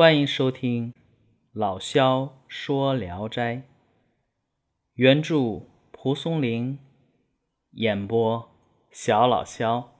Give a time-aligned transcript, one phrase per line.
[0.00, 0.94] 欢迎收听
[1.52, 3.64] 老萧说聊斋，
[4.94, 6.78] 原著蒲松龄，
[7.72, 8.50] 演播
[8.90, 9.92] 小老萧。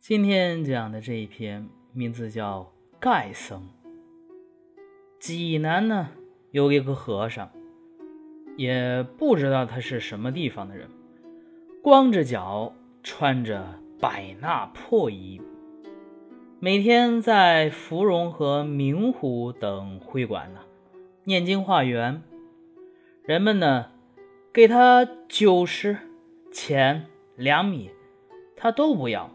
[0.00, 3.68] 今天讲的这一篇名字叫《盖僧》。
[5.20, 6.08] 济南呢
[6.50, 7.52] 有一个和尚，
[8.56, 10.90] 也不知道他是什么地方的人，
[11.80, 12.74] 光着脚，
[13.04, 15.40] 穿着百衲破衣。
[16.64, 20.60] 每天在芙蓉和明湖等会馆呢
[21.24, 22.22] 念经化缘，
[23.24, 23.86] 人们呢
[24.52, 25.98] 给他酒食、
[26.52, 27.90] 钱、粮米，
[28.54, 29.28] 他都不要。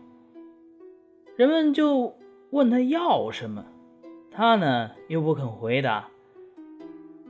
[1.36, 2.16] 人们就
[2.52, 3.66] 问他要什么，
[4.32, 6.08] 他呢又不肯回答。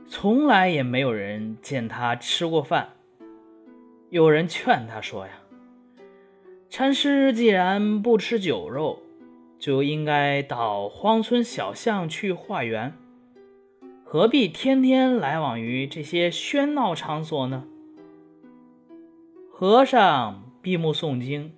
[0.06, 2.90] 从来也没有人见他吃过饭。
[4.10, 5.32] 有人劝他说呀
[6.70, 9.00] ：“禅师既然不吃酒肉。”
[9.58, 12.94] 就应该到荒村小巷去化缘，
[14.04, 17.64] 何必天天来往于这些喧闹场所呢？
[19.50, 21.52] 和尚闭目诵经，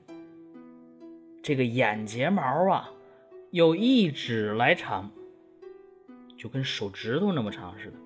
[1.42, 2.90] 这个眼睫毛啊，
[3.50, 5.10] 有一指来长，
[6.38, 7.96] 就跟手指头那么长似的。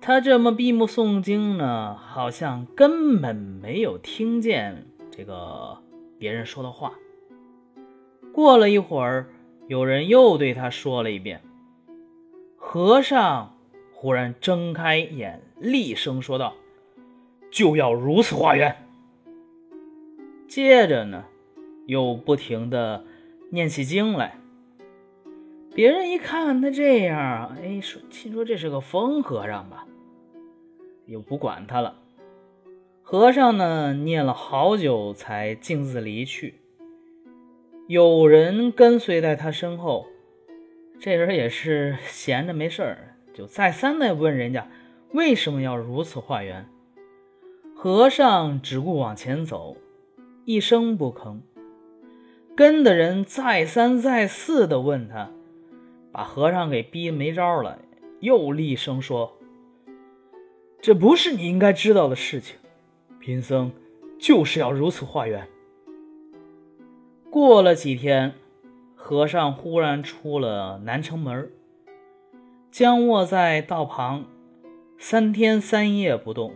[0.00, 5.78] 他这么闭目诵经呢，好像根本没有听见这个
[6.16, 6.92] 别人说的话。
[8.34, 9.28] 过了一会儿，
[9.68, 11.40] 有人又对他说了一遍。
[12.56, 13.54] 和尚
[13.92, 16.54] 忽然睁开眼，厉声说道
[17.52, 18.74] ：“就要如此化缘。”
[20.48, 21.24] 接着呢，
[21.86, 23.04] 又不停的
[23.50, 24.36] 念起经来。
[25.72, 29.86] 别人一看他这样，哎，说听说这是个疯和尚吧，
[31.06, 31.94] 又不管他了。
[33.00, 36.54] 和尚呢，念了好久才径自离去。
[37.86, 40.06] 有人跟随在他身后，
[40.98, 44.66] 这人也是闲着没事儿，就再三的问人家
[45.12, 46.66] 为什么要如此化缘。
[47.74, 49.76] 和尚只顾往前走，
[50.46, 51.40] 一声不吭。
[52.56, 55.30] 跟的人再三再四的问他，
[56.10, 57.78] 把和尚给逼没招了，
[58.20, 59.36] 又厉声说
[60.80, 62.56] ：“这不是你应该知道的事情，
[63.20, 63.70] 贫僧
[64.18, 65.46] 就是要如此化缘。”
[67.34, 68.34] 过了几天，
[68.94, 71.50] 和尚忽然出了南城门，
[72.70, 74.26] 僵卧在道旁，
[74.98, 76.54] 三天三夜不动。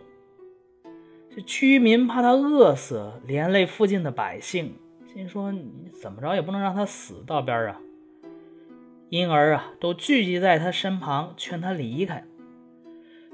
[1.34, 4.76] 这居民怕他饿死，连累附近的百姓，
[5.12, 7.80] 心说你怎么着也不能让他死道边啊，
[9.08, 12.22] 因而啊，都聚集在他身旁，劝他离开，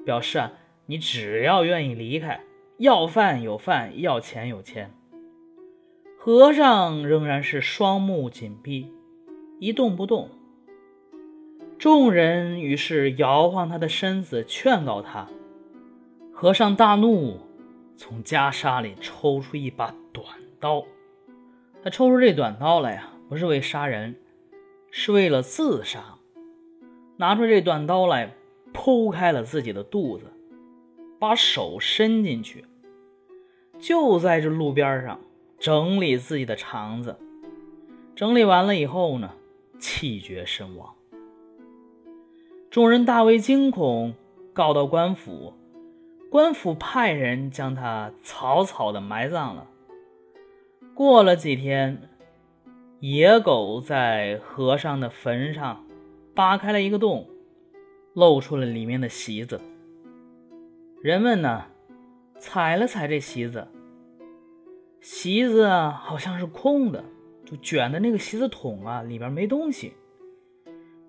[0.02, 0.52] 表示啊，
[0.86, 2.40] 你只要愿意离开，
[2.78, 4.90] 要饭有饭，要钱有钱。
[6.26, 8.90] 和尚仍然是双目紧闭，
[9.58, 10.30] 一动不动。
[11.78, 15.28] 众人于是摇晃他的身子，劝告他。
[16.32, 17.40] 和尚大怒，
[17.98, 20.26] 从袈裟里抽出一把短
[20.58, 20.82] 刀。
[21.82, 24.16] 他抽出这短刀来呀，不是为杀人，
[24.90, 26.02] 是为了自杀。
[27.18, 28.34] 拿出这短刀来，
[28.72, 30.24] 剖开了自己的肚子，
[31.18, 32.64] 把手伸进去，
[33.78, 35.20] 就在这路边上。
[35.64, 37.16] 整理自己的肠子，
[38.14, 39.30] 整理完了以后呢，
[39.78, 40.94] 气绝身亡。
[42.70, 44.12] 众人大为惊恐，
[44.52, 45.54] 告到官府，
[46.30, 49.66] 官府派人将他草草的埋葬了。
[50.92, 52.10] 过了几天，
[53.00, 55.82] 野狗在和尚的坟上
[56.34, 57.26] 扒开了一个洞，
[58.12, 59.62] 露出了里面的席子。
[61.00, 61.64] 人们呢，
[62.38, 63.66] 踩了踩这席子。
[65.04, 67.04] 席子，好像是空的，
[67.44, 69.92] 就卷的那个席子桶啊，里边没东西。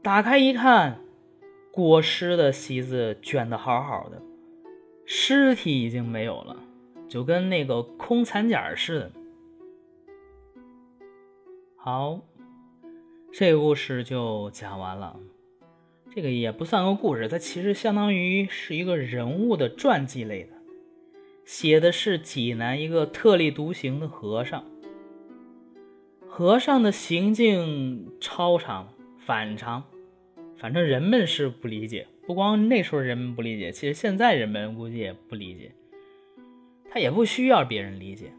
[0.03, 0.99] 打开一看，
[1.71, 4.21] 裹尸的席子卷的好好的，
[5.05, 6.57] 尸体已经没有了，
[7.07, 9.11] 就跟那个空残甲似的。
[11.77, 12.19] 好，
[13.31, 15.17] 这个故事就讲完了。
[16.13, 20.54] 这个也不算个故事，它其实相当于是一个人物的传记类的。
[21.45, 24.65] 写的是济南一个特立独行的和尚。
[26.27, 28.89] 和尚的行径超常
[29.25, 29.83] 反常，
[30.57, 32.07] 反正人们是不理解。
[32.27, 35.71] 不光那时候人们不理解，其实现在人们估计也不理解。
[36.89, 38.33] 他也不需要别人理解，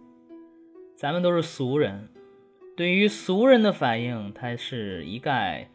[0.96, 2.08] 咱们都是俗人，
[2.76, 5.70] 对于俗人的反应，他是一概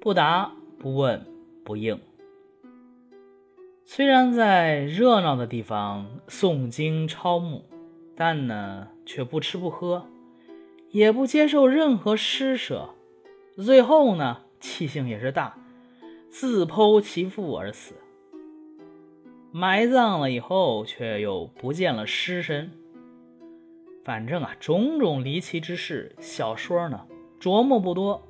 [0.00, 1.26] 不答、不问、
[1.62, 2.00] 不应。
[3.86, 7.64] 虽然在热闹的地方诵经抄目，
[8.16, 10.06] 但呢却不吃不喝，
[10.90, 12.88] 也不接受任何施舍，
[13.56, 15.58] 最后呢，气性也是大，
[16.30, 17.94] 自剖其腹而死。
[19.52, 22.72] 埋葬了以后，却又不见了尸身。
[24.02, 27.06] 反正啊，种种离奇之事，小说呢
[27.38, 28.26] 琢磨不多，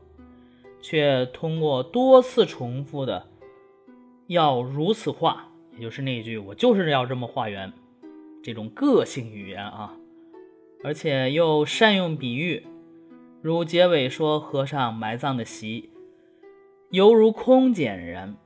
[0.82, 3.28] 却通过多次重复的
[4.26, 7.72] “要如此画”，也就是那句“我就是要这么画圆”，
[8.42, 9.94] 这种个性语言啊，
[10.82, 12.62] 而且又善用比喻，
[13.42, 15.90] 如结尾说和尚埋葬的席
[16.90, 18.36] 犹如空捡然。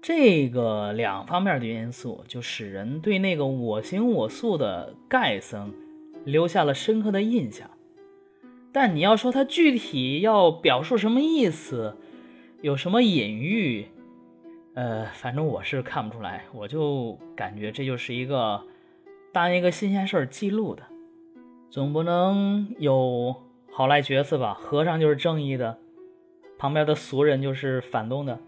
[0.00, 5.72] 这个两方面的因素，就使人对那个我行我素的盖僧
[6.24, 7.70] 留下了深刻的印象。
[8.72, 11.96] 但你要说他具体要表述什么意思，
[12.62, 13.86] 有什么隐喻，
[14.74, 16.44] 呃，反正我是看不出来。
[16.52, 18.62] 我就感觉这就是一个
[19.32, 20.82] 当一个新鲜事儿记录的，
[21.70, 23.34] 总不能有
[23.70, 24.54] 好赖角色吧？
[24.54, 25.78] 和尚就是正义的，
[26.58, 28.38] 旁边的俗人就是反动的，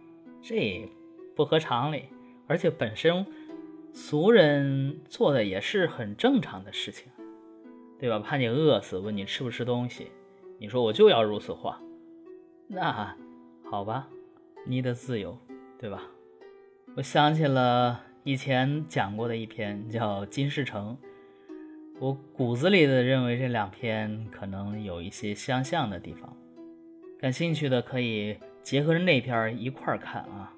[0.43, 0.89] 这。
[1.37, 2.05] 不合常理，
[2.47, 3.27] 而且本身
[3.93, 7.11] 俗人做的也是很正常的事情，
[7.99, 8.21] 对吧？
[8.21, 10.13] 怕你饿死，问你吃不吃东西，
[10.61, 11.81] 你说我就要如此画，
[12.69, 13.17] 那
[13.69, 14.07] 好吧，
[14.65, 15.37] 你的自由，
[15.85, 16.01] 对吧？
[16.97, 20.97] 我想起了以前讲过的一篇叫《金世成》，
[22.01, 26.35] 我骨子里的认为这两篇可能有一些相像的地方，
[27.21, 30.54] 感兴趣的可以结合着那篇一块儿看啊。